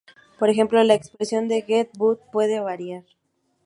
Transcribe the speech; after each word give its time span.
Por 0.39 0.49
ejemplo, 0.49 0.83
la 0.83 0.95
expresión 0.95 1.47
del 1.47 1.61
gen 1.63 1.87
Bt 1.93 2.23
puede 2.31 2.59
variar. 2.59 3.03